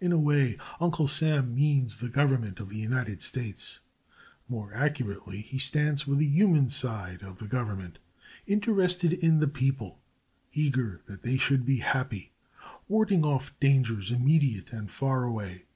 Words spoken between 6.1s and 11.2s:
the human side of the Government, interested in the people, eager